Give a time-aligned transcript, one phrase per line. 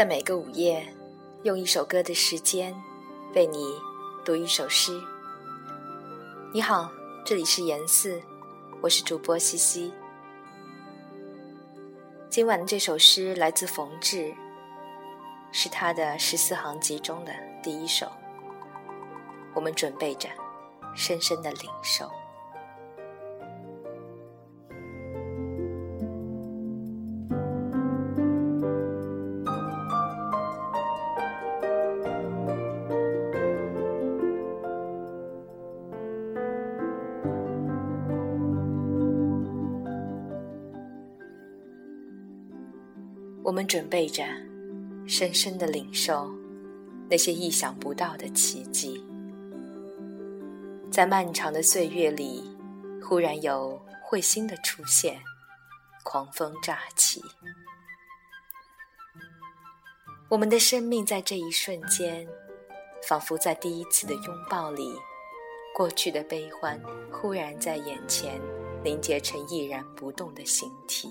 [0.00, 0.82] 在每个午夜，
[1.42, 2.74] 用一首歌的时间，
[3.34, 3.74] 为你
[4.24, 4.98] 读一首诗。
[6.54, 6.90] 你好，
[7.22, 8.18] 这里是严四，
[8.80, 9.92] 我是主播西西。
[12.30, 14.32] 今晚的这首诗来自冯至，
[15.52, 17.32] 是他的十四行集中的
[17.62, 18.10] 第一首。
[19.52, 20.30] 我们准备着，
[20.94, 22.10] 深深的领受。
[43.42, 44.22] 我们准备着，
[45.06, 46.30] 深深的领受
[47.08, 49.02] 那些意想不到的奇迹。
[50.90, 52.44] 在漫长的岁月里，
[53.02, 55.20] 忽然有彗星的出现，
[56.04, 57.22] 狂风乍起。
[60.28, 62.28] 我们的生命在这一瞬间，
[63.08, 64.94] 仿佛在第一次的拥抱里，
[65.74, 66.80] 过去的悲欢
[67.10, 68.40] 忽然在眼前
[68.84, 71.10] 凝结成毅然不动的形体。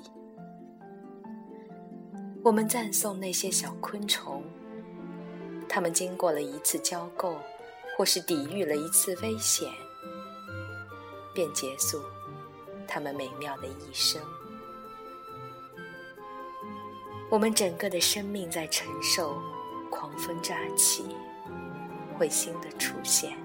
[2.42, 4.42] 我们赞颂那些小昆虫，
[5.68, 7.36] 它们经过了一次交媾，
[7.98, 9.70] 或是抵御了一次危险，
[11.34, 12.02] 便结束
[12.88, 14.22] 它们美妙的一生。
[17.30, 19.38] 我们整个的生命在承受
[19.92, 21.06] 狂风乍起、
[22.18, 23.38] 彗星的出现。